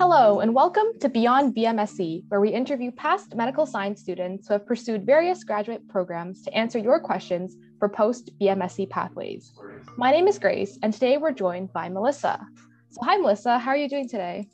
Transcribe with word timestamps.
Hello, 0.00 0.40
and 0.40 0.54
welcome 0.54 0.86
to 1.00 1.10
Beyond 1.10 1.54
BMSC, 1.54 2.24
where 2.28 2.40
we 2.40 2.48
interview 2.48 2.90
past 2.90 3.34
medical 3.34 3.66
science 3.66 4.00
students 4.00 4.48
who 4.48 4.54
have 4.54 4.64
pursued 4.64 5.04
various 5.04 5.44
graduate 5.44 5.86
programs 5.88 6.40
to 6.40 6.54
answer 6.54 6.78
your 6.78 6.98
questions 7.00 7.54
for 7.78 7.86
post 7.86 8.30
BMSC 8.40 8.88
pathways. 8.88 9.52
My 9.98 10.10
name 10.10 10.26
is 10.26 10.38
Grace, 10.38 10.78
and 10.82 10.94
today 10.94 11.18
we're 11.18 11.32
joined 11.32 11.70
by 11.74 11.90
Melissa. 11.90 12.40
So, 12.88 13.00
hi, 13.02 13.18
Melissa. 13.18 13.58
How 13.58 13.72
are 13.72 13.76
you 13.76 13.90
doing 13.90 14.08
today? 14.08 14.48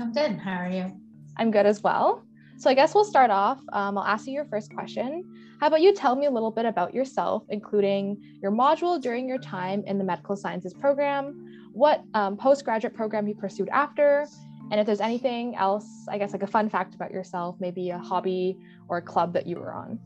I'm 0.00 0.14
good. 0.14 0.38
How 0.38 0.54
are 0.54 0.70
you? 0.70 0.98
I'm 1.36 1.50
good 1.50 1.66
as 1.66 1.82
well. 1.82 2.24
So, 2.56 2.70
I 2.70 2.74
guess 2.74 2.94
we'll 2.94 3.04
start 3.04 3.30
off. 3.30 3.60
Um, 3.74 3.98
I'll 3.98 4.04
ask 4.04 4.26
you 4.26 4.32
your 4.32 4.46
first 4.46 4.72
question. 4.72 5.30
How 5.60 5.66
about 5.66 5.82
you 5.82 5.94
tell 5.94 6.16
me 6.16 6.24
a 6.24 6.30
little 6.30 6.50
bit 6.50 6.64
about 6.64 6.94
yourself, 6.94 7.44
including 7.50 8.16
your 8.40 8.50
module 8.50 8.98
during 8.98 9.28
your 9.28 9.38
time 9.38 9.84
in 9.86 9.98
the 9.98 10.04
medical 10.04 10.36
sciences 10.36 10.72
program, 10.72 11.68
what 11.74 12.02
um, 12.14 12.38
postgraduate 12.38 12.94
program 12.94 13.28
you 13.28 13.34
pursued 13.34 13.68
after, 13.68 14.26
and 14.74 14.80
if 14.80 14.86
there's 14.86 15.00
anything 15.00 15.54
else, 15.54 15.86
I 16.08 16.18
guess 16.18 16.32
like 16.32 16.42
a 16.42 16.48
fun 16.48 16.68
fact 16.68 16.96
about 16.96 17.12
yourself, 17.12 17.54
maybe 17.60 17.90
a 17.90 17.98
hobby 17.98 18.58
or 18.88 18.96
a 18.96 19.02
club 19.02 19.32
that 19.34 19.46
you 19.46 19.54
were 19.54 19.72
on. 19.72 20.00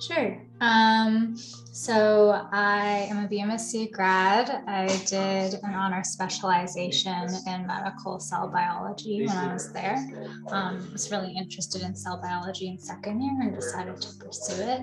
Sure. 0.00 0.42
Um, 0.60 1.36
so 1.36 2.48
I 2.50 3.06
am 3.08 3.24
a 3.24 3.28
BMSC 3.28 3.92
grad. 3.92 4.64
I 4.66 4.88
did 5.06 5.54
an 5.62 5.72
honor 5.72 6.02
specialization 6.02 7.28
in 7.46 7.64
medical 7.68 8.18
cell 8.18 8.48
biology 8.48 9.24
when 9.24 9.36
I 9.36 9.52
was 9.52 9.72
there. 9.72 10.04
Um, 10.48 10.90
was 10.90 11.08
really 11.12 11.32
interested 11.36 11.82
in 11.82 11.94
cell 11.94 12.20
biology 12.20 12.66
in 12.66 12.76
second 12.76 13.22
year 13.22 13.40
and 13.40 13.54
decided 13.54 14.00
to 14.00 14.08
pursue 14.18 14.62
it. 14.62 14.80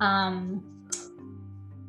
Um, 0.00 0.79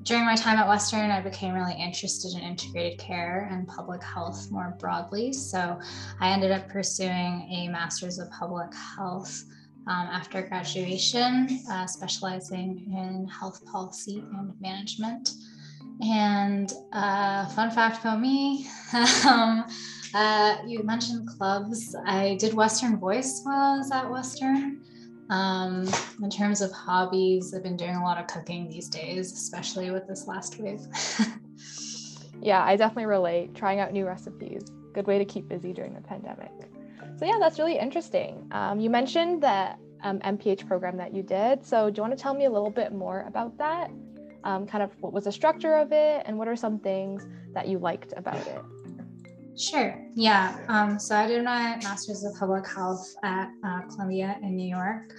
during 0.04 0.26
my 0.26 0.36
time 0.36 0.58
at 0.58 0.68
Western, 0.68 1.12
I 1.12 1.22
became 1.22 1.54
really 1.54 1.76
interested 1.80 2.34
in 2.34 2.40
integrated 2.40 2.98
care 3.00 3.48
and 3.52 3.68
public 3.68 4.04
health 4.04 4.48
more 4.50 4.76
broadly. 4.80 5.32
So 5.34 5.80
I 6.20 6.30
ended 6.30 6.52
up 6.52 6.68
pursuing 6.70 7.48
a 7.52 7.68
master's 7.70 8.18
of 8.18 8.29
public 8.32 8.74
health 8.74 9.44
um, 9.88 10.07
after 10.07 10.41
graduation, 10.41 11.60
uh, 11.70 11.85
specializing 11.85 12.85
in 12.91 13.27
health 13.27 13.63
policy 13.66 14.20
and 14.20 14.54
management. 14.60 15.32
And 16.04 16.72
uh, 16.94 17.48
fun 17.49 17.70
fact 17.72 17.99
about 17.99 18.22
me, 18.22 18.68
um, 19.27 19.66
uh, 20.13 20.57
you 20.66 20.84
mentioned 20.84 21.27
clubs. 21.27 21.96
I 22.05 22.35
did 22.40 22.54
Western 22.54 22.98
Voice 22.98 23.41
while 23.44 23.76
I 23.76 23.77
was 23.77 23.91
at 23.91 24.10
Western. 24.10 24.84
Um, 25.32 25.90
in 26.21 26.29
terms 26.29 26.60
of 26.60 26.71
hobbies, 26.74 27.54
I've 27.55 27.63
been 27.63 27.77
doing 27.77 27.96
a 27.96 28.04
lot 28.04 28.18
of 28.18 28.27
cooking 28.27 28.70
these 28.70 28.90
days, 28.90 29.32
especially 29.32 29.90
with 29.90 30.05
this 30.05 30.27
last 30.27 30.60
wave. 30.60 30.82
yeah, 32.41 32.62
I 32.63 32.76
definitely 32.76 33.05
relate. 33.05 33.55
Trying 33.55 33.79
out 33.79 33.93
new 33.93 34.05
recipes, 34.05 34.63
good 34.93 35.07
way 35.07 35.18
to 35.18 35.26
keep 35.26 35.48
busy 35.48 35.71
during 35.71 35.93
the 35.93 36.01
pandemic. 36.01 36.51
So 37.18 37.26
yeah, 37.26 37.38
that's 37.40 37.60
really 37.60 37.79
interesting. 37.79 38.46
Um, 38.51 38.82
you 38.82 38.90
mentioned 38.90 39.41
the 39.41 39.76
um, 40.04 40.20
MPH 40.20 40.68
program 40.68 40.98
that 40.98 41.15
you 41.15 41.23
did. 41.23 41.66
So 41.66 41.90
do 41.90 41.99
you 41.99 42.01
want 42.01 42.18
to 42.18 42.21
tell 42.21 42.34
me 42.34 42.45
a 42.45 42.49
little 42.51 42.70
bit 42.70 42.91
more 42.91 43.23
about 43.26 43.57
that? 43.57 43.90
Um, 44.43 44.68
kind 44.68 44.84
of 44.84 44.91
what 45.01 45.13
was 45.13 45.26
the 45.26 45.32
structure 45.32 45.76
of 45.76 45.93
it, 45.93 46.23
and 46.26 46.38
what 46.38 46.48
are 46.48 46.55
some 46.57 46.79
things 46.79 47.26
that 47.54 47.68
you 47.68 47.77
liked 47.77 48.12
about 48.18 48.45
it? 48.48 48.62
Sure. 49.57 50.02
Yeah. 50.16 50.57
Um, 50.70 50.98
so 50.98 51.16
I 51.16 51.27
did 51.27 51.44
my 51.44 51.77
master's 51.84 52.24
of 52.24 52.35
public 52.40 52.68
health 52.68 53.13
at 53.24 53.49
uh, 53.66 53.82
Columbia 53.90 54.38
in 54.41 54.55
New 54.55 54.68
York. 54.68 55.13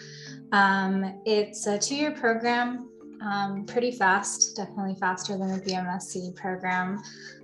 Um, 0.52 1.20
it's 1.27 1.66
a 1.66 1.78
two 1.78 1.94
year 1.94 2.12
program, 2.12 2.88
um, 3.22 3.66
pretty 3.66 3.92
fast, 3.92 4.56
definitely 4.56 4.97
faster 4.98 5.36
than 5.36 5.50
a 5.50 5.58
BMSC 5.58 6.34
program. 6.34 7.03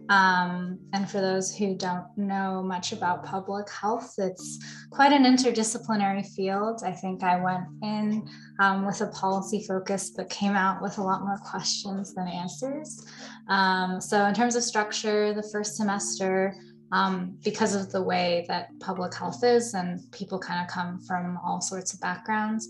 Um, 0.08 0.78
and 0.94 1.08
for 1.08 1.20
those 1.20 1.54
who 1.54 1.74
don't 1.74 2.06
know 2.16 2.62
much 2.62 2.92
about 2.92 3.24
public 3.24 3.68
health, 3.70 4.14
it's 4.16 4.58
quite 4.90 5.12
an 5.12 5.24
interdisciplinary 5.24 6.26
field. 6.26 6.80
I 6.82 6.92
think 6.92 7.22
I 7.22 7.38
went 7.38 7.64
in 7.82 8.26
um, 8.58 8.86
with 8.86 9.02
a 9.02 9.08
policy 9.08 9.64
focus, 9.68 10.10
but 10.16 10.30
came 10.30 10.52
out 10.52 10.80
with 10.80 10.96
a 10.96 11.02
lot 11.02 11.22
more 11.22 11.38
questions 11.44 12.14
than 12.14 12.26
answers. 12.26 13.04
Um, 13.48 14.00
so, 14.00 14.24
in 14.24 14.32
terms 14.32 14.56
of 14.56 14.62
structure, 14.62 15.34
the 15.34 15.42
first 15.42 15.76
semester, 15.76 16.56
um, 16.92 17.38
because 17.44 17.74
of 17.74 17.92
the 17.92 18.02
way 18.02 18.44
that 18.48 18.68
public 18.80 19.14
health 19.14 19.44
is 19.44 19.74
and 19.74 20.00
people 20.12 20.38
kind 20.38 20.62
of 20.62 20.68
come 20.68 20.98
from 21.00 21.38
all 21.44 21.60
sorts 21.60 21.92
of 21.92 22.00
backgrounds. 22.00 22.68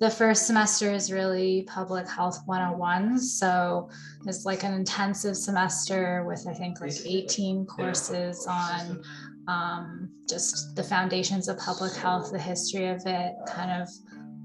The 0.00 0.10
first 0.10 0.46
semester 0.46 0.90
is 0.90 1.12
really 1.12 1.66
public 1.68 2.08
health 2.08 2.40
101. 2.46 3.18
So 3.18 3.90
it's 4.26 4.46
like 4.46 4.64
an 4.64 4.72
intensive 4.72 5.36
semester 5.36 6.24
with, 6.26 6.46
I 6.48 6.54
think, 6.54 6.80
like 6.80 6.94
18 7.04 7.66
courses 7.66 8.46
on 8.46 9.02
um, 9.46 10.10
just 10.26 10.74
the 10.74 10.82
foundations 10.82 11.48
of 11.48 11.58
public 11.58 11.92
health, 11.92 12.32
the 12.32 12.38
history 12.38 12.88
of 12.88 13.02
it, 13.04 13.34
kind 13.46 13.82
of 13.82 13.88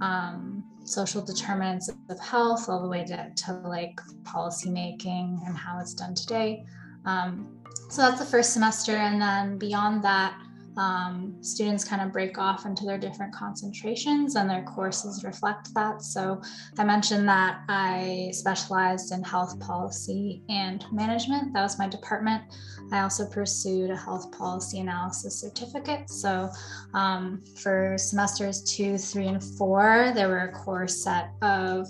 um, 0.01 0.63
social 0.83 1.21
determinants 1.21 1.89
of 2.09 2.19
health, 2.19 2.67
all 2.67 2.81
the 2.81 2.89
way 2.89 3.05
to, 3.05 3.31
to 3.35 3.53
like 3.65 3.97
policy 4.25 4.69
making 4.69 5.41
and 5.45 5.57
how 5.57 5.79
it's 5.79 5.93
done 5.93 6.15
today. 6.15 6.65
Um, 7.05 7.61
so 7.89 8.01
that's 8.01 8.19
the 8.19 8.25
first 8.25 8.53
semester. 8.53 8.93
And 8.93 9.21
then 9.21 9.57
beyond 9.57 10.03
that, 10.03 10.37
um, 10.77 11.37
students 11.41 11.83
kind 11.85 12.01
of 12.01 12.11
break 12.11 12.37
off 12.37 12.65
into 12.65 12.85
their 12.85 12.97
different 12.97 13.33
concentrations 13.33 14.35
and 14.35 14.49
their 14.49 14.63
courses 14.63 15.23
reflect 15.23 15.73
that. 15.73 16.01
So 16.01 16.41
I 16.77 16.83
mentioned 16.83 17.27
that 17.29 17.61
I 17.69 18.29
specialized 18.33 19.13
in 19.13 19.23
health 19.23 19.57
policy 19.59 20.43
and 20.49 20.83
management. 20.91 21.53
That 21.53 21.63
was 21.63 21.79
my 21.79 21.87
department. 21.87 22.43
I 22.91 23.01
also 23.01 23.25
pursued 23.25 23.89
a 23.89 23.95
health 23.95 24.37
policy 24.37 24.79
analysis 24.79 25.39
certificate. 25.39 26.09
So 26.09 26.49
um, 26.93 27.41
for 27.61 27.95
semesters 27.97 28.61
two, 28.63 28.97
three, 28.97 29.27
and 29.27 29.41
four, 29.41 30.11
there 30.13 30.27
were 30.27 30.49
a 30.49 30.51
core 30.51 30.87
set 30.87 31.29
of 31.41 31.89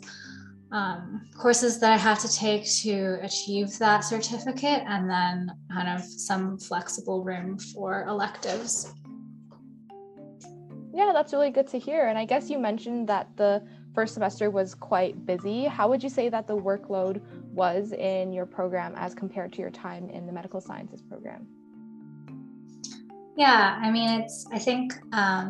um, 0.76 1.22
courses 1.38 1.80
that 1.80 1.94
I 1.94 1.98
have 1.98 2.20
to 2.20 2.28
take 2.28 2.66
to 2.84 3.18
achieve 3.22 3.80
that 3.80 4.02
certificate, 4.02 4.84
and 4.86 5.10
then 5.10 5.52
kind 5.72 5.88
of 5.88 6.04
some 6.04 6.58
flexible 6.58 7.24
room 7.24 7.58
for 7.58 8.04
electives. 8.08 8.94
Yeah, 10.94 11.12
that's 11.14 11.32
really 11.32 11.50
good 11.50 11.68
to 11.68 11.80
hear. 11.80 12.08
And 12.08 12.18
I 12.18 12.26
guess 12.26 12.50
you 12.50 12.60
mentioned 12.60 13.08
that 13.08 13.30
the 13.38 13.64
first 13.94 14.14
semester 14.16 14.50
was 14.50 14.76
quite 14.76 15.26
busy. 15.26 15.64
How 15.64 15.88
would 15.88 16.04
you 16.04 16.10
say 16.10 16.28
that 16.28 16.46
the 16.46 16.58
workload 16.58 17.22
was 17.54 17.94
in 17.94 18.34
your 18.34 18.46
program 18.46 18.96
as 18.98 19.16
compared 19.16 19.54
to 19.54 19.62
your 19.62 19.72
time 19.72 20.10
in 20.10 20.26
the 20.26 20.34
medical 20.34 20.60
sciences 20.60 21.02
program? 21.02 21.48
Yeah, 23.38 23.80
I 23.82 23.90
mean, 23.92 24.22
it's, 24.22 24.46
I 24.52 24.60
think, 24.60 24.94
um, 25.14 25.50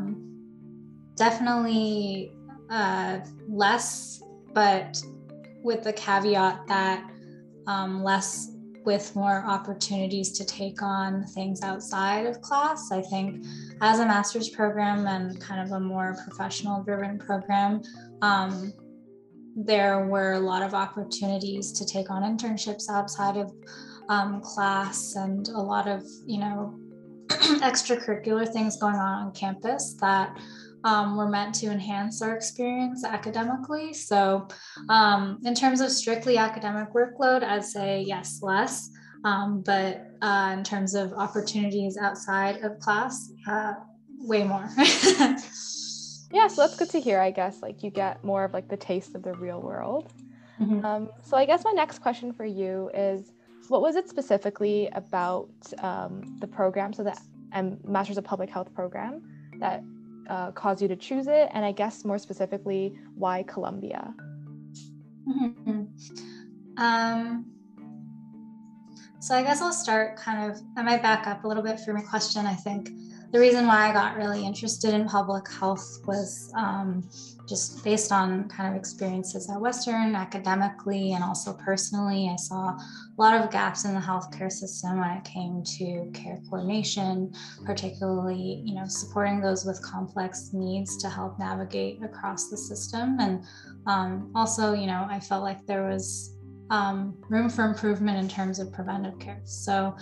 definitely 1.15 2.31
uh, 2.69 3.21
less, 3.47 4.21
but 4.53 5.01
with 5.65 5.83
the 5.83 5.93
caveat 5.93 6.67
that 6.67 7.09
um, 7.67 8.03
less 8.03 8.51
with 8.85 9.15
more 9.15 9.43
opportunities 9.47 10.31
to 10.31 10.45
take 10.45 10.83
on 10.83 11.23
things 11.23 11.63
outside 11.63 12.27
of 12.27 12.39
class. 12.41 12.91
I 12.91 13.01
think 13.01 13.43
as 13.81 13.99
a 13.99 14.05
master's 14.05 14.49
program 14.49 15.07
and 15.07 15.41
kind 15.41 15.59
of 15.59 15.71
a 15.75 15.79
more 15.79 16.15
professional 16.23 16.83
driven 16.83 17.17
program, 17.17 17.81
um, 18.21 18.71
there 19.55 20.05
were 20.05 20.33
a 20.33 20.39
lot 20.39 20.61
of 20.61 20.75
opportunities 20.75 21.71
to 21.71 21.85
take 21.85 22.11
on 22.11 22.21
internships 22.21 22.87
outside 22.89 23.37
of 23.37 23.51
um, 24.09 24.39
class 24.41 25.15
and 25.15 25.47
a 25.47 25.61
lot 25.61 25.87
of, 25.87 26.03
you 26.27 26.37
know, 26.37 26.77
extracurricular 27.29 28.47
things 28.47 28.77
going 28.77 28.95
on 28.95 29.25
on 29.25 29.31
campus 29.31 29.95
that 29.99 30.37
um, 30.85 31.17
were 31.17 31.27
meant 31.27 31.53
to 31.55 31.65
enhance 31.65 32.21
our 32.21 32.35
experience 32.35 33.03
academically. 33.03 33.91
So, 33.91 34.47
um, 34.87 35.39
in 35.43 35.55
terms 35.55 35.81
of 35.81 35.91
strictly 35.91 36.37
academic 36.37 36.93
workload, 36.93 37.43
I'd 37.43 37.65
say 37.65 38.03
yes, 38.07 38.39
less. 38.41 38.89
Um, 39.25 39.63
but 39.65 40.11
uh, 40.21 40.51
in 40.55 40.63
terms 40.63 40.93
of 40.93 41.11
opportunities 41.13 41.97
outside 41.97 42.57
of 42.63 42.79
class, 42.79 43.31
uh, 43.49 43.73
way 44.19 44.43
more. 44.43 44.69
yeah, 44.77 46.47
so 46.47 46.61
that's 46.61 46.77
good 46.77 46.91
to 46.91 47.01
hear. 47.01 47.19
I 47.19 47.31
guess 47.31 47.63
like 47.63 47.81
you 47.81 47.89
get 47.89 48.23
more 48.23 48.43
of 48.43 48.53
like 48.53 48.69
the 48.69 48.77
taste 48.77 49.15
of 49.15 49.23
the 49.23 49.33
real 49.33 49.61
world. 49.61 50.13
Mm-hmm. 50.61 50.85
Um, 50.85 51.09
so 51.23 51.35
I 51.35 51.45
guess 51.45 51.63
my 51.65 51.71
next 51.71 51.99
question 51.99 52.31
for 52.31 52.45
you 52.45 52.91
is, 52.93 53.31
what 53.67 53.81
was 53.81 53.95
it 53.95 54.07
specifically 54.07 54.87
about 54.93 55.49
um, 55.79 56.37
the 56.39 56.47
program, 56.47 56.93
so 56.93 57.03
the 57.03 57.17
um, 57.53 57.79
Masters 57.83 58.19
of 58.19 58.23
Public 58.23 58.51
Health 58.51 58.71
program, 58.75 59.23
that 59.59 59.83
uh, 60.29 60.51
caused 60.51 60.81
you 60.81 60.87
to 60.87 60.95
choose 60.95 61.27
it? 61.27 61.49
And 61.53 61.65
I 61.65 61.71
guess 61.71 62.05
more 62.05 62.17
specifically, 62.17 62.97
why 63.15 63.43
Columbia? 63.43 64.13
Mm-hmm. 65.27 65.83
Um, 66.77 67.45
so 69.19 69.35
I 69.35 69.41
guess 69.41 69.61
I'll 69.61 69.73
start 69.73 70.17
kind 70.17 70.51
of, 70.51 70.61
I 70.77 70.83
might 70.83 71.01
back 71.01 71.25
up 71.27 71.43
a 71.45 71.47
little 71.47 71.63
bit 71.63 71.79
for 71.79 71.93
my 71.93 72.01
question. 72.01 72.45
I 72.45 72.53
think 72.53 72.89
the 73.35 73.41
reason 73.41 73.67
why 73.67 73.89
I 73.89 73.91
got 73.91 74.15
really 74.15 74.45
interested 74.45 74.93
in 74.93 75.09
public 75.09 75.51
health 75.51 75.99
was 76.05 76.53
um, 76.55 77.03
just 77.49 77.83
based 77.83 78.13
on 78.13 78.47
kind 78.47 78.73
of 78.73 78.79
experiences 78.79 79.49
at 79.49 79.59
Western 79.59 80.15
academically 80.15 81.11
and 81.11 81.21
also 81.21 81.51
personally. 81.51 82.29
I 82.31 82.37
saw 82.37 82.69
a 82.69 82.79
lot 83.17 83.33
of 83.33 83.51
gaps 83.51 83.83
in 83.83 83.93
the 83.93 83.99
healthcare 83.99 84.49
system 84.49 85.01
when 85.01 85.09
it 85.09 85.25
came 85.25 85.61
to 85.65 86.09
care 86.13 86.39
coordination, 86.49 87.33
particularly, 87.65 88.61
you 88.63 88.73
know, 88.73 88.85
supporting 88.87 89.41
those 89.41 89.65
with 89.65 89.81
complex 89.81 90.51
needs 90.53 90.95
to 90.95 91.09
help 91.09 91.37
navigate 91.37 92.01
across 92.01 92.49
the 92.49 92.55
system. 92.55 93.17
And 93.19 93.43
um, 93.85 94.31
also, 94.33 94.71
you 94.71 94.87
know, 94.87 95.07
I 95.09 95.19
felt 95.19 95.43
like 95.43 95.65
there 95.65 95.89
was 95.89 96.37
um, 96.69 97.21
room 97.29 97.49
for 97.49 97.65
improvement 97.65 98.17
in 98.17 98.29
terms 98.29 98.59
of 98.59 98.71
preventive 98.71 99.19
care. 99.19 99.41
So 99.43 99.93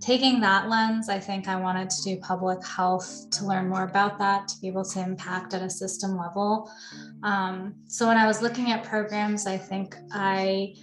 taking 0.00 0.40
that 0.40 0.68
lens, 0.68 1.08
I 1.08 1.18
think 1.18 1.48
I 1.48 1.56
wanted 1.56 1.90
to 1.90 2.02
do 2.02 2.16
public 2.18 2.64
health 2.64 3.30
to 3.30 3.44
learn 3.44 3.68
more 3.68 3.84
about 3.84 4.18
that, 4.18 4.48
to 4.48 4.60
be 4.60 4.68
able 4.68 4.84
to 4.84 5.00
impact 5.00 5.54
at 5.54 5.62
a 5.62 5.70
system 5.70 6.16
level. 6.16 6.70
Um, 7.22 7.74
so 7.86 8.06
when 8.06 8.16
I 8.16 8.26
was 8.26 8.42
looking 8.42 8.70
at 8.70 8.84
programs, 8.84 9.46
I 9.46 9.56
think 9.56 9.96
I 10.12 10.74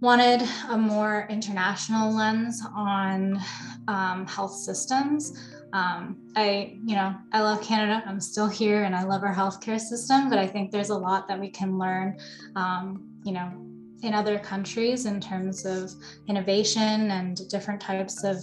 wanted 0.00 0.48
a 0.70 0.78
more 0.78 1.26
international 1.28 2.14
lens 2.14 2.62
on 2.74 3.40
um, 3.88 4.26
health 4.26 4.54
systems. 4.54 5.36
Um, 5.72 6.18
I, 6.36 6.78
you 6.86 6.94
know, 6.94 7.14
I 7.32 7.42
love 7.42 7.62
Canada. 7.62 8.02
I'm 8.06 8.20
still 8.20 8.48
here, 8.48 8.84
and 8.84 8.94
I 8.94 9.02
love 9.02 9.22
our 9.22 9.34
healthcare 9.34 9.80
system. 9.80 10.30
But 10.30 10.38
I 10.38 10.46
think 10.46 10.70
there's 10.70 10.90
a 10.90 10.96
lot 10.96 11.28
that 11.28 11.38
we 11.38 11.50
can 11.50 11.78
learn, 11.78 12.18
um, 12.56 13.04
you 13.24 13.32
know, 13.32 13.67
in 14.02 14.14
other 14.14 14.38
countries 14.38 15.06
in 15.06 15.20
terms 15.20 15.64
of 15.64 15.92
innovation 16.28 17.10
and 17.10 17.48
different 17.48 17.80
types 17.80 18.24
of 18.24 18.36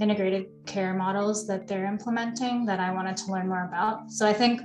integrated 0.00 0.46
care 0.66 0.94
models 0.94 1.46
that 1.46 1.66
they're 1.66 1.86
implementing 1.86 2.66
that 2.66 2.78
I 2.78 2.92
wanted 2.92 3.16
to 3.18 3.32
learn 3.32 3.48
more 3.48 3.64
about. 3.64 4.10
So 4.10 4.26
I 4.26 4.32
think 4.32 4.60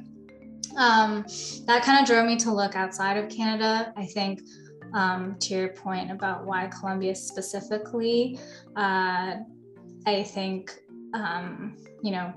um, 0.77 1.25
that 1.65 1.83
kind 1.83 1.99
of 1.99 2.05
drove 2.05 2.25
me 2.25 2.35
to 2.37 2.53
look 2.53 2.75
outside 2.75 3.17
of 3.17 3.29
Canada. 3.29 3.93
I 3.95 4.05
think 4.05 4.41
um, 4.93 5.37
to 5.39 5.53
your 5.53 5.69
point 5.69 6.11
about 6.11 6.45
why 6.45 6.67
Columbia 6.67 7.15
specifically, 7.15 8.39
uh, 8.75 9.35
I 10.05 10.23
think, 10.23 10.71
um, 11.13 11.77
you 12.01 12.11
know, 12.11 12.33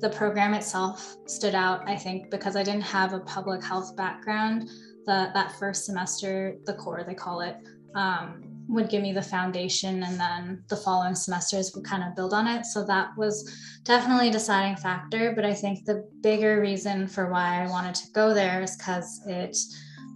the 0.00 0.08
program 0.08 0.54
itself 0.54 1.16
stood 1.26 1.54
out, 1.54 1.86
I 1.88 1.96
think, 1.96 2.30
because 2.30 2.56
I 2.56 2.62
didn't 2.62 2.82
have 2.82 3.12
a 3.12 3.20
public 3.20 3.62
health 3.62 3.94
background 3.94 4.70
the, 5.06 5.30
that 5.34 5.52
first 5.58 5.84
semester, 5.84 6.56
the 6.64 6.74
core 6.74 7.04
they 7.06 7.14
call 7.14 7.40
it, 7.40 7.56
um, 7.94 8.42
would 8.68 8.88
give 8.88 9.02
me 9.02 9.12
the 9.12 9.22
foundation 9.22 10.02
and 10.02 10.18
then 10.18 10.64
the 10.68 10.76
following 10.76 11.14
semesters 11.14 11.74
would 11.74 11.84
kind 11.84 12.02
of 12.02 12.14
build 12.14 12.32
on 12.32 12.46
it. 12.46 12.64
So 12.64 12.84
that 12.84 13.08
was 13.16 13.50
definitely 13.84 14.28
a 14.28 14.32
deciding 14.32 14.76
factor. 14.76 15.32
But 15.34 15.44
I 15.44 15.52
think 15.52 15.84
the 15.84 16.08
bigger 16.22 16.60
reason 16.60 17.06
for 17.06 17.30
why 17.30 17.62
I 17.62 17.68
wanted 17.68 17.94
to 17.96 18.10
go 18.12 18.32
there 18.32 18.62
is 18.62 18.76
because 18.76 19.20
it 19.26 19.56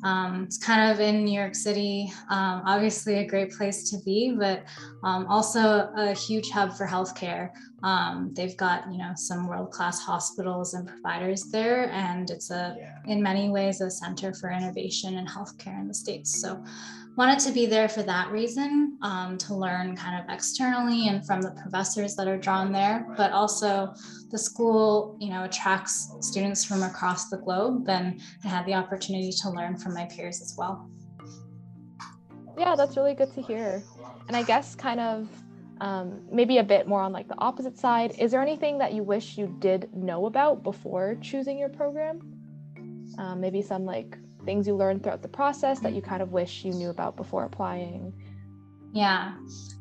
um, 0.03 0.45
it's 0.45 0.59
kind 0.59 0.91
of 0.93 1.01
in 1.01 1.25
New 1.25 1.39
York 1.39 1.55
City, 1.55 2.13
um, 2.29 2.63
obviously 2.65 3.19
a 3.19 3.27
great 3.27 3.53
place 3.53 3.91
to 3.91 3.99
be, 4.05 4.35
but 4.39 4.65
um, 5.03 5.27
also 5.27 5.91
a 5.97 6.15
huge 6.15 6.51
hub 6.51 6.73
for 6.77 6.87
healthcare. 6.87 7.51
Um, 7.83 8.33
they've 8.35 8.57
got 8.57 8.91
you 8.91 8.99
know 8.99 9.13
some 9.17 9.47
world-class 9.47 10.01
hospitals 10.01 10.75
and 10.75 10.87
providers 10.87 11.45
there, 11.51 11.91
and 11.91 12.31
it's 12.31 12.51
a 12.51 12.77
in 13.07 13.23
many 13.23 13.49
ways 13.49 13.81
a 13.81 13.91
center 13.91 14.33
for 14.35 14.51
innovation 14.51 15.15
in 15.15 15.27
healthcare 15.27 15.79
in 15.81 15.89
the 15.89 15.95
states. 15.95 16.41
So 16.41 16.63
wanted 17.17 17.39
to 17.39 17.51
be 17.51 17.65
there 17.65 17.89
for 17.89 18.03
that 18.03 18.31
reason 18.31 18.99
um, 19.03 19.39
to 19.39 19.55
learn 19.55 19.97
kind 19.97 20.23
of 20.23 20.33
externally 20.33 21.09
and 21.09 21.27
from 21.27 21.41
the 21.41 21.51
professors 21.63 22.15
that 22.15 22.29
are 22.29 22.37
drawn 22.37 22.71
there 22.73 23.07
but 23.17 23.33
also 23.33 23.93
the 24.31 24.39
school 24.39 25.17
you 25.19 25.31
know 25.31 25.45
attracts 25.45 26.13
students 26.21 26.65
from 26.65 26.83
across 26.83 27.29
the 27.31 27.39
globe 27.39 27.89
and 27.89 28.21
i 28.45 28.49
had 28.49 28.67
the 28.67 28.75
opportunity 28.75 29.31
to 29.33 29.51
learn 29.51 29.77
from 29.77 29.95
my 29.95 30.05
peers 30.07 30.43
as 30.43 30.55
well. 30.59 30.91
Yeah 32.59 32.75
that's 32.77 32.97
really 32.97 33.15
good 33.15 33.33
to 33.35 33.43
hear. 33.43 33.83
And 34.29 34.37
i 34.37 34.43
guess 34.43 34.75
kind 34.75 35.01
of 35.01 35.29
um, 35.81 36.23
maybe 36.33 36.59
a 36.59 36.65
bit 36.65 36.87
more 36.87 37.01
on 37.03 37.13
like 37.13 37.29
the 37.29 37.39
opposite 37.39 37.79
side 37.79 38.15
is 38.19 38.31
there 38.31 38.41
anything 38.41 38.79
that 38.79 38.95
you 38.95 39.03
wish 39.03 39.37
you 39.37 39.55
did 39.59 39.95
know 39.95 40.27
about 40.27 40.63
before 40.63 41.19
choosing 41.21 41.59
your 41.59 41.69
program? 41.69 42.21
Um, 43.19 43.41
maybe 43.41 43.63
some 43.63 43.85
like 43.85 44.19
things 44.47 44.67
you 44.67 44.75
learned 44.75 45.03
throughout 45.03 45.23
the 45.23 45.29
process 45.29 45.81
that 45.81 45.93
you 45.93 46.01
kind 46.01 46.23
of 46.23 46.33
wish 46.33 46.65
you 46.65 46.73
knew 46.73 46.91
about 46.91 47.17
before 47.17 47.45
applying? 47.45 48.13
Yeah, 48.93 49.35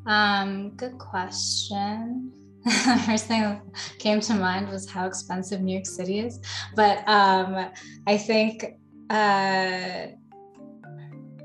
um, 0.06 0.70
good 0.76 0.98
question. 0.98 2.32
the 2.64 3.02
first 3.06 3.26
thing 3.26 3.42
that 3.42 3.62
came 3.98 4.20
to 4.20 4.34
mind 4.34 4.68
was 4.68 4.90
how 4.90 5.06
expensive 5.06 5.62
New 5.62 5.72
York 5.74 5.86
City 5.86 6.18
is. 6.18 6.40
But 6.74 6.98
um, 7.08 7.70
I 8.06 8.18
think 8.18 8.64
uh, 9.08 10.08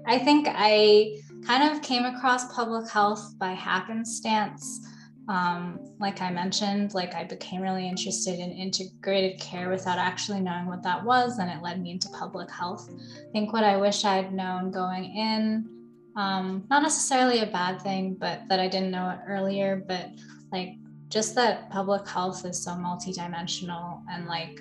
I 0.08 0.18
think 0.20 0.48
I 0.50 1.16
kind 1.46 1.72
of 1.72 1.82
came 1.82 2.06
across 2.06 2.54
public 2.54 2.90
health 2.90 3.36
by 3.38 3.52
happenstance 3.52 4.86
um, 5.32 5.80
like 5.98 6.22
I 6.22 6.30
mentioned, 6.30 6.94
like 6.94 7.16
I 7.16 7.24
became 7.24 7.62
really 7.62 7.88
interested 7.88 8.38
in 8.38 8.52
integrated 8.52 9.40
care 9.40 9.70
without 9.70 9.98
actually 9.98 10.42
knowing 10.42 10.66
what 10.66 10.84
that 10.84 11.06
was, 11.06 11.40
and 11.40 11.50
it 11.50 11.64
led 11.64 11.82
me 11.82 11.92
into 11.92 12.10
public 12.10 12.52
health. 12.52 12.90
I 12.92 13.32
think 13.32 13.54
what 13.54 13.64
I 13.64 13.78
wish 13.78 14.04
I'd 14.04 14.34
known 14.34 14.72
going 14.72 15.06
in, 15.06 15.70
um, 16.18 16.66
not 16.70 16.84
necessarily 16.84 17.40
a 17.40 17.46
bad 17.46 17.82
thing, 17.82 18.18
but 18.20 18.42
that 18.50 18.60
I 18.60 18.68
didn't 18.68 18.92
know 18.92 19.10
it 19.10 19.20
earlier, 19.26 19.82
but 19.88 20.10
like 20.52 20.74
just 21.08 21.34
that 21.36 21.70
public 21.70 22.06
health 22.06 22.46
is 22.46 22.62
so 22.62 22.72
multidimensional 22.72 24.02
and 24.12 24.26
like 24.26 24.60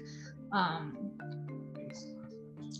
um, 0.52 1.10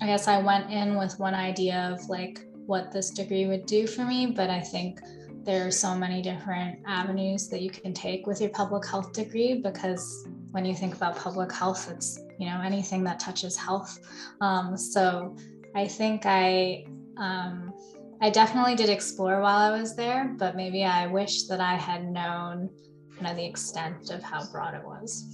I 0.00 0.06
guess 0.06 0.28
I 0.28 0.40
went 0.40 0.70
in 0.70 0.96
with 0.96 1.18
one 1.18 1.34
idea 1.34 1.90
of 1.92 2.08
like 2.08 2.46
what 2.66 2.92
this 2.92 3.10
degree 3.10 3.46
would 3.46 3.66
do 3.66 3.88
for 3.88 4.04
me, 4.04 4.26
but 4.26 4.48
I 4.48 4.60
think 4.60 5.00
there 5.44 5.66
are 5.66 5.70
so 5.70 5.94
many 5.94 6.20
different 6.20 6.78
avenues 6.86 7.48
that 7.48 7.62
you 7.62 7.70
can 7.70 7.94
take 7.94 8.26
with 8.26 8.40
your 8.40 8.50
public 8.50 8.86
health 8.86 9.12
degree 9.12 9.54
because 9.54 10.26
when 10.50 10.64
you 10.64 10.74
think 10.74 10.94
about 10.94 11.16
public 11.16 11.50
health 11.52 11.90
it's 11.90 12.20
you 12.38 12.46
know 12.46 12.60
anything 12.62 13.04
that 13.04 13.18
touches 13.18 13.56
health. 13.56 13.98
Um, 14.40 14.76
so 14.76 15.36
i 15.74 15.86
think 15.86 16.22
i 16.26 16.84
um, 17.16 17.72
i 18.20 18.28
definitely 18.28 18.74
did 18.74 18.88
explore 18.88 19.40
while 19.40 19.72
i 19.72 19.80
was 19.80 19.94
there 19.94 20.34
but 20.38 20.56
maybe 20.56 20.84
i 20.84 21.06
wish 21.06 21.44
that 21.44 21.60
i 21.60 21.74
had 21.74 22.04
known 22.04 22.68
kind 23.16 23.30
of 23.30 23.36
the 23.36 23.44
extent 23.44 24.10
of 24.10 24.22
how 24.22 24.46
broad 24.50 24.74
it 24.74 24.84
was. 24.84 25.26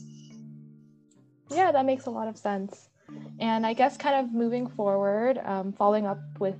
Yeah 1.50 1.70
that 1.72 1.86
makes 1.86 2.06
a 2.06 2.10
lot 2.10 2.28
of 2.28 2.36
sense. 2.36 2.90
And 3.38 3.66
i 3.66 3.72
guess 3.72 3.96
kind 3.96 4.16
of 4.24 4.32
moving 4.32 4.66
forward 4.68 5.38
um, 5.44 5.72
following 5.72 6.06
up 6.06 6.20
with 6.38 6.56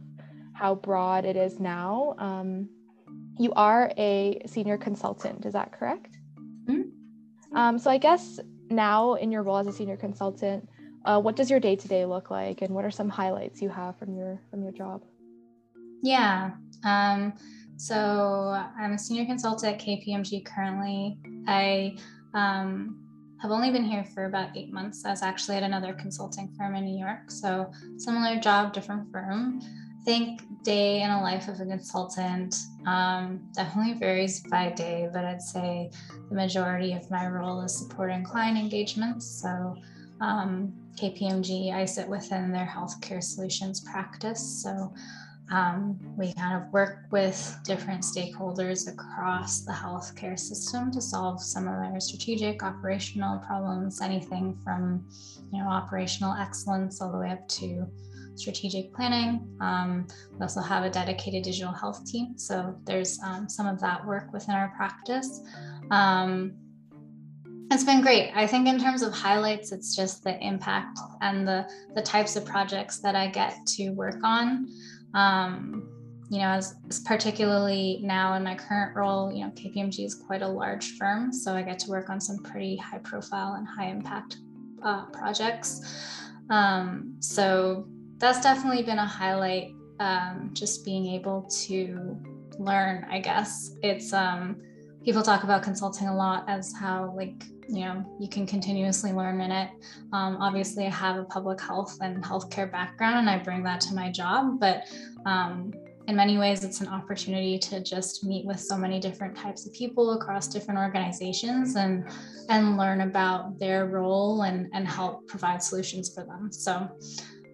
how 0.52 0.74
broad 0.74 1.24
it 1.26 1.36
is 1.36 1.60
now 1.60 2.14
um, 2.18 2.68
you 3.38 3.52
are 3.54 3.92
a 3.96 4.40
senior 4.46 4.78
consultant, 4.78 5.44
is 5.44 5.52
that 5.52 5.72
correct? 5.72 6.18
Mm-hmm. 6.68 7.56
Um, 7.56 7.78
so 7.78 7.90
I 7.90 7.98
guess 7.98 8.40
now 8.70 9.14
in 9.14 9.30
your 9.30 9.42
role 9.42 9.58
as 9.58 9.66
a 9.66 9.72
senior 9.72 9.96
consultant, 9.96 10.68
uh, 11.04 11.20
what 11.20 11.36
does 11.36 11.50
your 11.50 11.60
day 11.60 11.76
to 11.76 11.88
day 11.88 12.04
look 12.04 12.30
like, 12.30 12.62
and 12.62 12.74
what 12.74 12.84
are 12.84 12.90
some 12.90 13.08
highlights 13.08 13.62
you 13.62 13.68
have 13.68 13.96
from 13.98 14.16
your 14.16 14.40
from 14.50 14.62
your 14.62 14.72
job? 14.72 15.04
Yeah. 16.02 16.52
Um, 16.84 17.34
so 17.76 18.62
I'm 18.78 18.92
a 18.92 18.98
senior 18.98 19.24
consultant 19.26 19.74
at 19.74 19.80
KPMG 19.80 20.44
currently. 20.44 21.18
I 21.46 21.96
um, 22.34 23.06
have 23.40 23.50
only 23.50 23.70
been 23.70 23.84
here 23.84 24.04
for 24.04 24.24
about 24.24 24.56
eight 24.56 24.72
months. 24.72 25.04
I 25.04 25.10
was 25.10 25.22
actually 25.22 25.58
at 25.58 25.62
another 25.62 25.92
consulting 25.92 26.48
firm 26.56 26.74
in 26.74 26.84
New 26.84 26.98
York. 26.98 27.30
So 27.30 27.70
similar 27.98 28.40
job, 28.40 28.72
different 28.72 29.12
firm 29.12 29.60
think 30.06 30.40
day 30.62 31.02
in 31.02 31.10
a 31.10 31.20
life 31.20 31.48
of 31.48 31.60
a 31.60 31.66
consultant 31.66 32.54
um, 32.86 33.40
definitely 33.54 33.94
varies 33.94 34.40
by 34.48 34.70
day, 34.70 35.08
but 35.12 35.24
I'd 35.24 35.42
say 35.42 35.90
the 36.28 36.34
majority 36.34 36.92
of 36.92 37.10
my 37.10 37.26
role 37.26 37.60
is 37.62 37.76
supporting 37.76 38.22
client 38.22 38.56
engagements. 38.56 39.26
So, 39.42 39.76
um, 40.20 40.72
KPMG, 40.96 41.74
I 41.74 41.84
sit 41.84 42.08
within 42.08 42.52
their 42.52 42.66
healthcare 42.66 43.22
solutions 43.22 43.80
practice. 43.80 44.62
So, 44.62 44.94
um, 45.50 45.98
we 46.16 46.32
kind 46.34 46.62
of 46.62 46.72
work 46.72 47.06
with 47.10 47.58
different 47.64 48.02
stakeholders 48.02 48.88
across 48.92 49.60
the 49.60 49.72
healthcare 49.72 50.38
system 50.38 50.90
to 50.92 51.00
solve 51.00 51.42
some 51.42 51.68
of 51.68 51.80
their 51.80 52.00
strategic 52.00 52.62
operational 52.62 53.38
problems, 53.38 54.00
anything 54.00 54.56
from 54.64 55.06
you 55.52 55.62
know 55.62 55.68
operational 55.68 56.34
excellence 56.34 57.00
all 57.00 57.12
the 57.12 57.18
way 57.18 57.30
up 57.30 57.46
to 57.48 57.86
strategic 58.36 58.92
planning. 58.94 59.46
Um, 59.60 60.06
we 60.32 60.40
also 60.40 60.60
have 60.60 60.84
a 60.84 60.90
dedicated 60.90 61.42
digital 61.42 61.72
health 61.72 62.04
team. 62.04 62.38
So 62.38 62.76
there's 62.84 63.18
um, 63.22 63.48
some 63.48 63.66
of 63.66 63.80
that 63.80 64.06
work 64.06 64.32
within 64.32 64.54
our 64.54 64.72
practice. 64.76 65.40
Um, 65.90 66.54
it's 67.70 67.84
been 67.84 68.00
great. 68.00 68.30
I 68.34 68.46
think 68.46 68.68
in 68.68 68.78
terms 68.78 69.02
of 69.02 69.12
highlights, 69.12 69.72
it's 69.72 69.96
just 69.96 70.22
the 70.22 70.38
impact 70.44 70.98
and 71.20 71.46
the, 71.46 71.68
the 71.94 72.02
types 72.02 72.36
of 72.36 72.44
projects 72.44 73.00
that 73.00 73.16
I 73.16 73.26
get 73.26 73.56
to 73.66 73.90
work 73.90 74.22
on. 74.22 74.68
Um, 75.14 75.88
you 76.30 76.38
know, 76.38 76.48
as, 76.48 76.74
as, 76.88 77.00
particularly 77.00 78.00
now 78.02 78.34
in 78.34 78.42
my 78.42 78.54
current 78.54 78.96
role, 78.96 79.32
you 79.32 79.44
know, 79.44 79.50
KPMG 79.52 80.04
is 80.04 80.14
quite 80.14 80.42
a 80.42 80.48
large 80.48 80.96
firm, 80.96 81.32
so 81.32 81.54
I 81.54 81.62
get 81.62 81.78
to 81.80 81.90
work 81.90 82.10
on 82.10 82.20
some 82.20 82.38
pretty 82.38 82.76
high 82.76 82.98
profile 82.98 83.54
and 83.54 83.66
high 83.66 83.88
impact 83.88 84.38
uh, 84.82 85.06
projects. 85.06 85.80
Um, 86.50 87.16
so 87.20 87.86
that's 88.18 88.40
definitely 88.40 88.82
been 88.82 88.98
a 88.98 89.06
highlight. 89.06 89.72
Um, 89.98 90.50
just 90.52 90.84
being 90.84 91.06
able 91.06 91.48
to 91.64 92.18
learn, 92.58 93.06
I 93.10 93.18
guess. 93.18 93.76
It's 93.82 94.12
um, 94.12 94.60
people 95.06 95.22
talk 95.22 95.44
about 95.44 95.62
consulting 95.62 96.08
a 96.08 96.14
lot 96.14 96.44
as 96.48 96.74
how 96.78 97.14
like 97.16 97.44
you 97.68 97.84
know 97.84 98.04
you 98.20 98.28
can 98.28 98.46
continuously 98.46 99.12
learn 99.12 99.40
in 99.40 99.50
it 99.50 99.70
um, 100.12 100.36
obviously 100.40 100.86
i 100.86 100.90
have 100.90 101.16
a 101.16 101.24
public 101.24 101.60
health 101.60 101.96
and 102.00 102.22
healthcare 102.22 102.70
background 102.70 103.16
and 103.18 103.30
i 103.30 103.38
bring 103.38 103.62
that 103.62 103.80
to 103.80 103.94
my 103.94 104.10
job 104.10 104.58
but 104.60 104.84
um, 105.26 105.72
in 106.08 106.14
many 106.14 106.38
ways 106.38 106.64
it's 106.64 106.80
an 106.80 106.88
opportunity 106.88 107.58
to 107.58 107.80
just 107.82 108.24
meet 108.24 108.44
with 108.46 108.60
so 108.60 108.76
many 108.76 109.00
different 109.00 109.36
types 109.36 109.66
of 109.66 109.72
people 109.72 110.12
across 110.12 110.46
different 110.46 110.78
organizations 110.78 111.76
and 111.76 112.08
and 112.48 112.76
learn 112.76 113.00
about 113.00 113.58
their 113.58 113.86
role 113.86 114.42
and 114.42 114.68
and 114.72 114.86
help 114.86 115.26
provide 115.26 115.62
solutions 115.62 116.12
for 116.14 116.24
them 116.24 116.50
so 116.52 116.88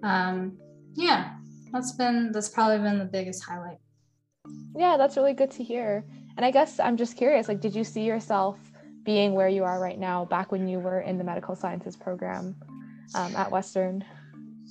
um, 0.02 0.56
yeah 0.94 1.36
that's 1.72 1.92
been 1.92 2.32
that's 2.32 2.48
probably 2.48 2.78
been 2.78 2.98
the 2.98 3.04
biggest 3.04 3.42
highlight 3.42 3.78
yeah 4.76 4.96
that's 4.96 5.16
really 5.16 5.32
good 5.32 5.50
to 5.50 5.62
hear 5.62 6.04
and 6.36 6.44
i 6.44 6.50
guess 6.50 6.80
i'm 6.80 6.96
just 6.96 7.16
curious 7.16 7.48
like 7.48 7.60
did 7.60 7.74
you 7.74 7.84
see 7.84 8.02
yourself 8.02 8.58
being 9.04 9.32
where 9.34 9.48
you 9.48 9.64
are 9.64 9.80
right 9.80 9.98
now 9.98 10.24
back 10.24 10.52
when 10.52 10.68
you 10.68 10.78
were 10.78 11.00
in 11.00 11.18
the 11.18 11.24
medical 11.24 11.56
sciences 11.56 11.96
program 11.96 12.54
um, 13.14 13.34
at 13.36 13.50
western 13.50 14.04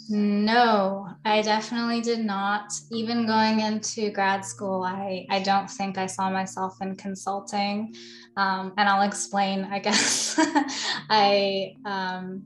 no, 0.09 1.07
I 1.23 1.41
definitely 1.41 2.01
did 2.01 2.19
not. 2.19 2.73
Even 2.91 3.25
going 3.25 3.59
into 3.59 4.09
grad 4.09 4.43
school, 4.43 4.83
I, 4.83 5.25
I 5.29 5.39
don't 5.39 5.69
think 5.69 5.97
I 5.97 6.05
saw 6.05 6.29
myself 6.29 6.81
in 6.81 6.95
consulting. 6.95 7.95
Um, 8.35 8.73
and 8.77 8.89
I'll 8.89 9.07
explain, 9.07 9.65
I 9.71 9.79
guess. 9.79 10.35
I, 11.09 11.75
um, 11.85 12.43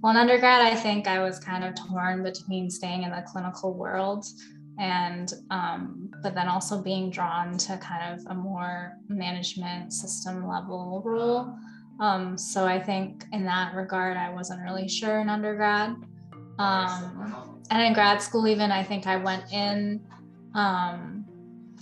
well, 0.00 0.10
in 0.12 0.16
undergrad, 0.16 0.60
I 0.60 0.74
think 0.74 1.08
I 1.08 1.22
was 1.22 1.38
kind 1.38 1.64
of 1.64 1.74
torn 1.74 2.22
between 2.22 2.70
staying 2.70 3.02
in 3.02 3.10
the 3.10 3.22
clinical 3.26 3.74
world 3.74 4.24
and, 4.78 5.32
um, 5.50 6.10
but 6.22 6.34
then 6.34 6.46
also 6.48 6.80
being 6.80 7.10
drawn 7.10 7.58
to 7.58 7.76
kind 7.78 8.14
of 8.14 8.24
a 8.26 8.34
more 8.34 8.92
management 9.08 9.92
system 9.92 10.46
level 10.46 11.02
role. 11.04 11.52
Um, 12.00 12.38
so 12.38 12.64
I 12.64 12.80
think 12.80 13.24
in 13.32 13.44
that 13.46 13.74
regard, 13.74 14.16
I 14.16 14.30
wasn't 14.30 14.62
really 14.62 14.88
sure 14.88 15.20
in 15.20 15.28
undergrad. 15.28 15.96
Um, 16.58 17.34
and 17.70 17.82
in 17.82 17.92
grad 17.92 18.22
school, 18.22 18.46
even 18.46 18.70
I 18.70 18.84
think 18.84 19.06
I 19.06 19.16
went 19.16 19.52
in 19.52 20.00
um, 20.54 21.24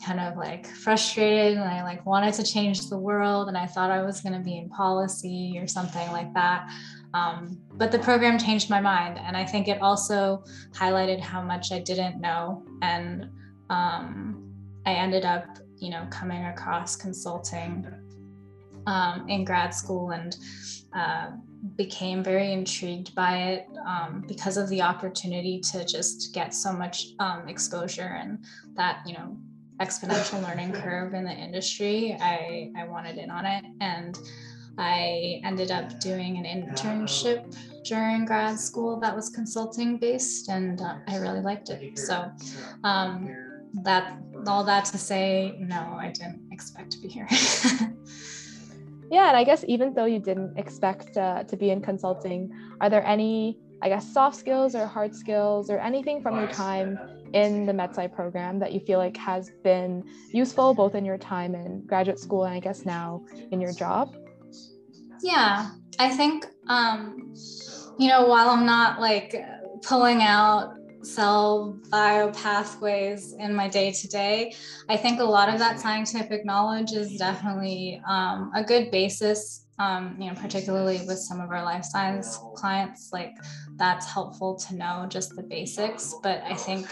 kind 0.05 0.21
of 0.21 0.37
like 0.37 0.67
frustrated 0.67 1.59
and 1.59 1.69
I 1.69 1.83
like 1.83 2.05
wanted 2.07 2.35
to 2.35 2.43
change 2.43 2.89
the 2.89 2.99
world 2.99 3.49
and 3.49 3.57
I 3.57 3.67
thought 3.67 3.91
I 3.91 4.03
was 4.03 4.21
going 4.21 4.35
to 4.35 4.41
be 4.41 4.57
in 4.57 4.69
policy 4.69 5.59
or 5.59 5.67
something 5.67 6.11
like 6.13 6.33
that. 6.35 6.71
Um, 7.15 7.59
but 7.75 7.93
the 7.93 7.99
program 7.99 8.39
changed 8.39 8.69
my 8.69 8.81
mind. 8.81 9.19
And 9.19 9.37
I 9.37 9.45
think 9.45 9.69
it 9.69 9.81
also 9.81 10.45
highlighted 10.73 11.21
how 11.21 11.43
much 11.43 11.73
I 11.73 11.79
didn't 11.79 12.21
know. 12.21 12.65
And 12.83 13.31
um, 13.71 14.53
I 14.85 14.93
ended 14.93 15.25
up, 15.25 15.59
you 15.79 15.91
know, 15.91 16.07
coming 16.11 16.45
across 16.45 16.97
consulting 16.97 17.87
um, 18.87 19.29
in 19.29 19.45
grad 19.45 19.75
school 19.75 20.11
and 20.11 20.37
uh, 20.95 21.31
became 21.77 22.23
very 22.23 22.53
intrigued 22.53 23.15
by 23.15 23.39
it 23.39 23.67
um, 23.87 24.25
because 24.29 24.57
of 24.57 24.69
the 24.69 24.81
opportunity 24.81 25.61
to 25.61 25.85
just 25.85 26.33
get 26.33 26.55
so 26.55 26.73
much 26.73 27.09
um, 27.19 27.49
exposure 27.49 28.17
and 28.21 28.45
that 28.75 29.03
you 29.07 29.15
know 29.15 29.37
exponential 29.81 30.43
learning 30.43 30.73
curve 30.73 31.13
in 31.13 31.25
the 31.25 31.33
industry 31.33 32.17
i 32.21 32.71
i 32.79 32.85
wanted 32.87 33.19
in 33.19 33.31
on 33.31 33.45
it 33.45 33.65
and 33.81 34.19
i 34.79 35.41
ended 35.45 35.71
up 35.71 35.99
doing 36.01 36.37
an 36.39 36.45
internship 36.45 37.55
during 37.85 38.25
grad 38.25 38.59
school 38.59 38.99
that 39.01 39.15
was 39.15 39.29
consulting 39.31 39.99
based 39.99 40.49
and 40.49 40.81
uh, 40.81 40.97
i 41.09 41.17
really 41.17 41.41
liked 41.41 41.71
it 41.71 41.99
so 41.99 42.31
um, 42.85 43.35
that 43.83 44.19
all 44.47 44.65
that 44.65 44.85
to 44.85 44.99
say 44.99 45.57
no 45.61 45.97
i 46.01 46.09
didn't 46.09 46.41
expect 46.51 46.91
to 46.91 46.99
be 47.01 47.09
here 47.09 47.29
Yeah, 49.11 49.29
and 49.29 49.37
I 49.37 49.45
guess 49.45 49.65
even 49.69 49.95
though 49.95 50.05
you 50.07 50.19
didn't 50.19 50.59
expect 50.59 51.17
uh, 51.17 51.45
to 51.45 51.57
be 51.57 51.71
in 51.71 51.81
consulting, 51.81 52.51
are 52.81 52.91
there 52.91 53.07
any, 53.07 53.57
I 53.81 53.89
guess, 53.89 54.13
soft 54.13 54.37
skills 54.37 54.75
or 54.75 54.87
hard 54.87 55.15
skills 55.15 55.71
or 55.71 55.79
anything 55.79 56.21
from 56.21 56.37
your 56.37 56.49
time 56.49 56.99
in 57.33 57.67
the 57.67 57.73
MedSci 57.73 58.13
program 58.13 58.59
that 58.59 58.73
you 58.73 58.81
feel 58.81 58.99
like 58.99 59.17
has 59.17 59.51
been 59.63 60.03
useful 60.33 60.75
both 60.75 60.95
in 60.95 61.05
your 61.05 61.19
time 61.19 61.55
in 61.55 61.85
graduate 61.87 62.19
school 62.19 62.45
and 62.45 62.55
I 62.55 62.61
guess 62.61 62.85
now 62.85 63.25
in 63.53 63.61
your 63.61 63.73
job? 63.73 64.15
Yeah, 65.23 65.71
I 65.99 66.11
think, 66.11 66.47
um, 66.69 67.35
you 67.99 68.09
know, 68.09 68.27
while 68.27 68.51
I'm 68.51 68.67
not 68.67 69.01
like 69.01 69.35
pulling 69.83 70.23
out 70.23 70.77
cell 71.07 71.79
bio 71.91 72.31
pathways 72.33 73.33
in 73.35 73.55
my 73.55 73.69
day 73.69 73.93
to 73.93 74.09
day. 74.09 74.55
I 74.89 74.97
think 74.97 75.21
a 75.21 75.25
lot 75.25 75.49
of 75.49 75.59
that 75.61 75.79
scientific 75.79 76.45
knowledge 76.45 76.93
is 76.93 77.17
definitely 77.17 78.03
um, 78.09 78.51
a 78.55 78.65
good 78.65 78.91
basis. 78.91 79.63
Um, 79.79 80.17
you 80.19 80.29
know, 80.29 80.35
particularly 80.35 80.99
with 81.07 81.19
some 81.19 81.39
of 81.39 81.51
our 81.51 81.63
life 81.63 81.85
science 81.85 82.39
clients, 82.57 83.11
like 83.13 83.37
that's 83.77 84.07
helpful 84.11 84.57
to 84.57 84.75
know 84.75 85.07
just 85.09 85.37
the 85.37 85.43
basics. 85.43 86.15
But 86.23 86.43
I 86.45 86.55
think 86.55 86.89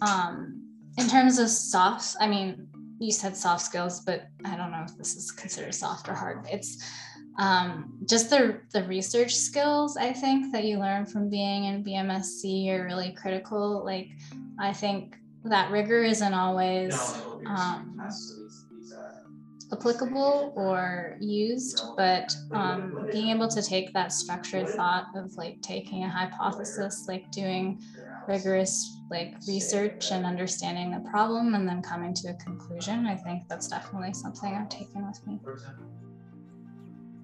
um, 0.00 0.62
in 0.98 1.08
terms 1.08 1.40
of 1.40 1.48
soft, 1.48 2.14
I 2.20 2.28
mean, 2.28 2.68
you 3.00 3.10
said 3.10 3.36
soft 3.36 3.64
skills, 3.64 4.00
but 4.00 4.28
I 4.44 4.56
don't 4.56 4.70
know 4.70 4.84
if 4.84 4.96
this 4.96 5.16
is 5.16 5.32
considered 5.32 5.74
soft 5.74 6.08
or 6.08 6.14
hard. 6.14 6.46
It's 6.48 6.80
um, 7.38 7.92
just 8.08 8.30
the 8.30 8.60
the 8.72 8.84
research 8.84 9.34
skills 9.34 9.96
I 9.96 10.12
think 10.12 10.52
that 10.52 10.64
you 10.64 10.78
learn 10.78 11.06
from 11.06 11.30
being 11.30 11.64
in 11.64 11.84
BMSC 11.84 12.70
are 12.70 12.84
really 12.84 13.12
critical. 13.12 13.84
Like 13.84 14.08
I 14.58 14.72
think 14.72 15.16
that 15.44 15.70
rigor 15.70 16.02
isn't 16.02 16.34
always 16.34 16.92
um, 17.46 17.98
applicable 19.72 20.52
or 20.54 21.16
used, 21.20 21.82
but 21.96 22.34
um, 22.52 23.08
being 23.10 23.28
able 23.28 23.48
to 23.48 23.62
take 23.62 23.92
that 23.94 24.12
structured 24.12 24.68
thought 24.68 25.06
of 25.16 25.34
like 25.36 25.60
taking 25.62 26.04
a 26.04 26.08
hypothesis, 26.08 27.06
like 27.08 27.30
doing 27.32 27.80
rigorous 28.28 28.88
like 29.10 29.34
research 29.48 30.10
and 30.12 30.24
understanding 30.24 30.90
the 30.90 31.10
problem 31.10 31.54
and 31.54 31.68
then 31.68 31.82
coming 31.82 32.14
to 32.14 32.28
a 32.28 32.34
conclusion, 32.34 33.06
I 33.06 33.16
think 33.16 33.48
that's 33.48 33.68
definitely 33.68 34.14
something 34.14 34.54
I've 34.54 34.68
taken 34.68 35.06
with 35.06 35.26
me. 35.26 35.40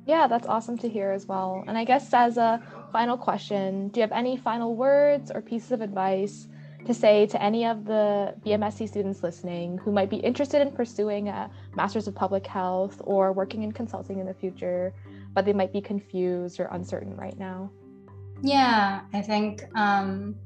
Yeah, 0.08 0.26
that's 0.26 0.46
awesome 0.46 0.78
to 0.78 0.88
hear 0.88 1.10
as 1.10 1.26
well. 1.26 1.62
And 1.66 1.76
I 1.76 1.84
guess 1.84 2.14
as 2.14 2.38
a 2.38 2.62
final 2.92 3.18
question, 3.18 3.88
do 3.88 4.00
you 4.00 4.02
have 4.02 4.12
any 4.12 4.38
final 4.38 4.74
words 4.74 5.30
or 5.30 5.42
pieces 5.42 5.70
of 5.70 5.82
advice 5.82 6.48
to 6.86 6.94
say 6.94 7.26
to 7.26 7.42
any 7.42 7.66
of 7.66 7.84
the 7.84 8.34
BMSC 8.46 8.88
students 8.88 9.22
listening 9.22 9.76
who 9.76 9.92
might 9.92 10.08
be 10.08 10.16
interested 10.16 10.62
in 10.62 10.72
pursuing 10.72 11.28
a 11.28 11.50
Master's 11.76 12.08
of 12.08 12.14
Public 12.14 12.46
Health 12.46 13.02
or 13.04 13.34
working 13.34 13.64
in 13.64 13.70
consulting 13.70 14.18
in 14.18 14.24
the 14.24 14.32
future, 14.32 14.94
but 15.34 15.44
they 15.44 15.52
might 15.52 15.74
be 15.74 15.82
confused 15.82 16.58
or 16.58 16.68
uncertain 16.72 17.14
right 17.14 17.38
now? 17.38 17.70
Yeah, 18.42 19.02
I 19.12 19.20
think 19.20 19.64
um, 19.74 20.36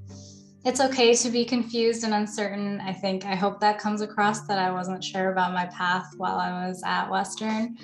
it's 0.64 0.80
okay 0.80 1.14
to 1.14 1.30
be 1.30 1.44
confused 1.44 2.04
and 2.04 2.14
uncertain. 2.14 2.80
I 2.80 2.92
think 2.92 3.24
I 3.24 3.34
hope 3.34 3.60
that 3.60 3.78
comes 3.78 4.00
across 4.00 4.46
that 4.46 4.58
I 4.58 4.70
wasn't 4.70 5.02
sure 5.02 5.32
about 5.32 5.52
my 5.52 5.66
path 5.66 6.12
while 6.16 6.36
I 6.36 6.68
was 6.68 6.82
at 6.86 7.10
Western. 7.10 7.76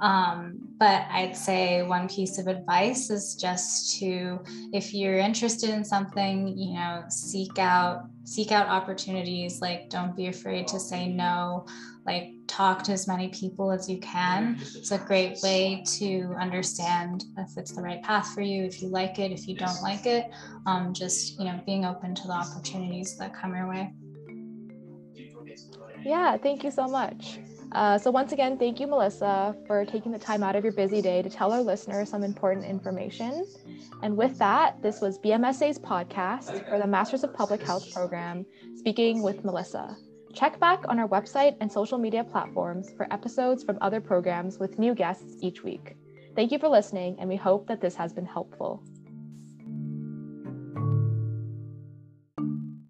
Um, 0.00 0.58
but 0.78 1.06
I'd 1.10 1.36
say 1.36 1.82
one 1.84 2.08
piece 2.08 2.38
of 2.38 2.48
advice 2.48 3.08
is 3.08 3.36
just 3.36 3.98
to, 4.00 4.40
if 4.72 4.92
you're 4.92 5.18
interested 5.18 5.70
in 5.70 5.84
something, 5.84 6.48
you 6.58 6.74
know, 6.74 7.04
seek 7.08 7.58
out 7.58 8.08
seek 8.24 8.52
out 8.52 8.66
opportunities. 8.66 9.60
Like, 9.60 9.90
don't 9.90 10.16
be 10.16 10.26
afraid 10.26 10.66
to 10.68 10.80
say 10.80 11.08
no. 11.08 11.66
Like, 12.06 12.34
talk 12.46 12.82
to 12.84 12.92
as 12.92 13.08
many 13.08 13.28
people 13.28 13.72
as 13.72 13.88
you 13.88 13.98
can. 13.98 14.58
It's 14.60 14.90
a 14.90 14.98
great 14.98 15.38
way 15.42 15.82
to 15.98 16.34
understand 16.38 17.24
if 17.38 17.56
it's 17.56 17.72
the 17.72 17.82
right 17.82 18.02
path 18.02 18.34
for 18.34 18.42
you, 18.42 18.64
if 18.64 18.82
you 18.82 18.88
like 18.88 19.18
it, 19.18 19.32
if 19.32 19.48
you 19.48 19.56
don't 19.56 19.80
like 19.82 20.06
it. 20.06 20.30
Um, 20.66 20.92
just 20.92 21.38
you 21.38 21.46
know, 21.46 21.60
being 21.66 21.84
open 21.84 22.14
to 22.14 22.26
the 22.26 22.32
opportunities 22.32 23.16
that 23.18 23.34
come 23.34 23.54
your 23.54 23.68
way. 23.68 23.92
Yeah, 26.04 26.36
thank 26.36 26.64
you 26.64 26.70
so 26.70 26.86
much. 26.86 27.38
Uh, 27.72 27.98
so 27.98 28.10
once 28.10 28.32
again, 28.32 28.56
thank 28.56 28.78
you, 28.78 28.86
Melissa, 28.86 29.56
for 29.66 29.84
taking 29.84 30.12
the 30.12 30.18
time 30.18 30.44
out 30.44 30.54
of 30.54 30.62
your 30.62 30.72
busy 30.72 31.02
day 31.02 31.22
to 31.22 31.30
tell 31.30 31.52
our 31.52 31.62
listeners 31.62 32.08
some 32.08 32.22
important 32.22 32.64
information. 32.64 33.44
And 34.02 34.16
with 34.16 34.38
that, 34.38 34.80
this 34.80 35.00
was 35.00 35.18
BMSA's 35.18 35.78
podcast 35.78 36.68
for 36.68 36.78
the 36.78 36.86
Masters 36.86 37.24
of 37.24 37.34
Public 37.34 37.62
Health 37.62 37.92
program, 37.92 38.46
speaking 38.76 39.22
with 39.22 39.44
Melissa. 39.44 39.96
Check 40.34 40.58
back 40.58 40.84
on 40.88 40.98
our 40.98 41.06
website 41.06 41.56
and 41.60 41.70
social 41.70 41.96
media 41.96 42.24
platforms 42.24 42.90
for 42.96 43.06
episodes 43.12 43.62
from 43.62 43.78
other 43.80 44.00
programs 44.00 44.58
with 44.58 44.80
new 44.80 44.92
guests 44.92 45.36
each 45.40 45.62
week. 45.62 45.96
Thank 46.34 46.50
you 46.50 46.58
for 46.58 46.68
listening, 46.68 47.16
and 47.20 47.28
we 47.28 47.36
hope 47.36 47.68
that 47.68 47.80
this 47.80 47.94
has 47.94 48.12
been 48.12 48.26
helpful. 48.26 48.82